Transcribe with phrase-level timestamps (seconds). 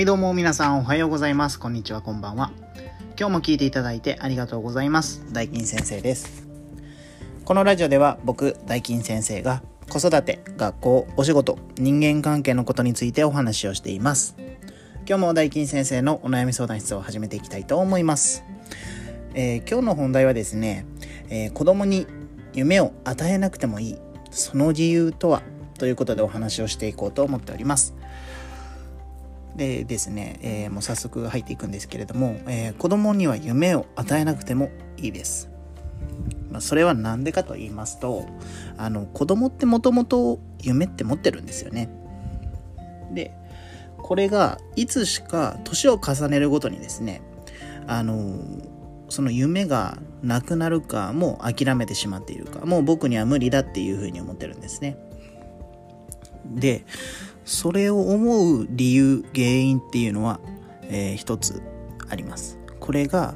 [0.00, 1.60] はいどうも皆さんおはようございます。
[1.60, 2.52] こんにちは、こんばんは。
[3.18, 5.22] 今日も聞いていただいてありがとうございます。
[5.30, 6.48] 大金先生です。
[7.44, 14.36] このラジオでは僕、大金先生が子育て、学校、お仕事、人間関係のことについてお話をしています。
[15.06, 18.42] 今日も大金先生のお悩み相談室を始めていきたいと思います。
[19.34, 20.86] えー今日の本題はですね、
[21.28, 22.06] えー子供に
[22.54, 23.98] 夢を与えなくてもいい、
[24.30, 25.42] その理由とは
[25.78, 27.94] ということでお話をしていこうと思っております。
[29.60, 35.50] でですね、えーもう早速入っていくんですけれども、えー子供には夢を与えなくてもいいです。
[36.50, 38.26] まあ、それは何でかと言いますと、
[38.78, 41.90] あの子供ってもともと夢って持ってるんですよね。
[43.12, 43.34] で、
[43.98, 47.20] これがいつしか年を重ねるごとにですね、
[47.86, 48.38] あの
[49.10, 54.96] その夢がなくなるかもう諦めてしまっているかもう僕には無理だっていうふうに思ってるんですね。
[56.46, 56.86] で
[57.50, 60.38] それを思う理由原因っていうのは、
[60.84, 61.60] えー一つ
[62.08, 62.58] あります。
[62.78, 63.34] これが、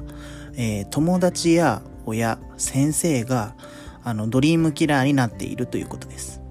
[0.55, 3.55] えー友達や親先生が
[4.05, 6.41] あのドリームキラーになっているということです。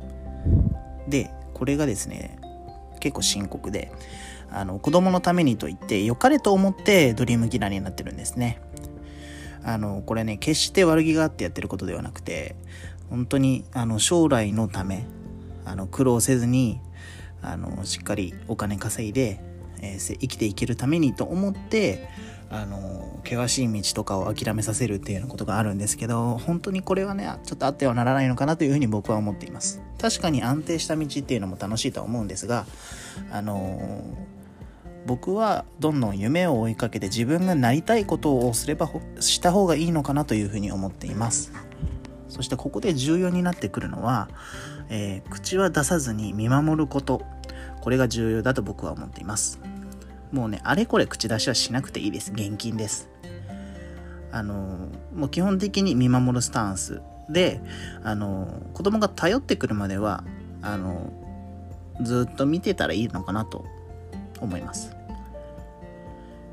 [1.09, 2.39] でこれがですね
[3.01, 3.91] 結構深刻で
[4.51, 8.61] あの子供のためにと言って良かれと思ってドリームキラーになってるんですね。
[9.65, 12.57] あのこれね決して悪気があってやってることではなくて
[13.09, 15.07] 本当にあの将来のため
[15.65, 16.79] あの苦労せずに
[17.45, 19.41] あのしっかりお金稼いで、
[19.81, 22.09] えー生きていけるためにと思って
[22.51, 29.83] あの険しい道とかを諦めさせるっていうようなことがあるんですけど本当にこれはねちょっとあってはならないのかなというふうに僕は思っています。
[30.01, 32.67] 確かに安定した道っていうのも楽しいとは思うんですが
[33.31, 34.03] あの
[35.07, 41.53] 僕はどんどん夢を追いかけて自分がなりたいことをすればした方がいいのかなというふうに思っています。
[42.29, 44.29] そしてここで重要になってくるのは、
[44.89, 47.23] えー口は出さずに見守ること。
[47.85, 49.61] これが重要だと僕は思っています。
[50.33, 52.33] もうねあれこれ口出しはしなくていいです。
[52.33, 53.11] 現金です。
[54.33, 57.61] あのもう基本的に見守るスタンスで
[58.03, 60.25] あの子供が頼ってくるまでは
[60.63, 61.13] あの
[62.01, 63.67] ずっと見てたらいいのかなと
[64.41, 64.97] 思います。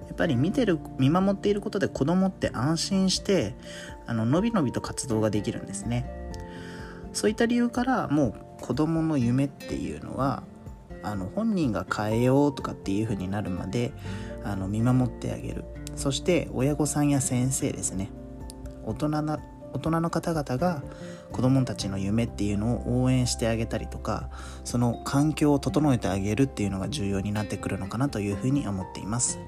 [0.08, 3.56] やっぱり見てる見守っていることで子供って安心して
[4.06, 6.30] あののびのびと活動ができるんですね。
[7.14, 10.44] そういった理由からもう子供の夢っていうのは
[11.04, 13.92] あの本人が変えようとかっていう風になるまで
[14.44, 15.66] あの見守ってあげる。
[15.96, 18.12] そして親御さんや先生ですね。
[18.86, 19.40] 大人な
[19.74, 20.84] 大人の方々が
[21.32, 24.30] 子供たちの夢っていうのを応援してあげたりとか
[24.64, 29.40] その環境を整えてあげるっていうのが重要になってくるのかなというふうに思っています、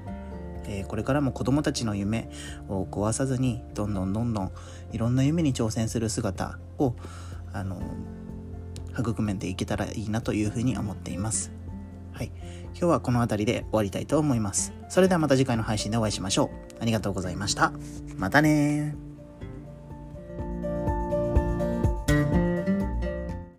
[0.66, 2.30] えこれからも子供たちの夢
[2.68, 4.52] を壊さずにどんどんどんどん
[4.92, 6.94] いろんな夢に挑戦する姿を
[7.52, 7.80] あの
[8.98, 11.52] 育めていけたらいいなというふうに思っています
[12.12, 12.32] はい
[12.68, 17.72] 今日はこの辺りで終わりたいと思いますそれではまた次回の配信でお会いしましょうありがとうございました
[18.16, 19.13] またね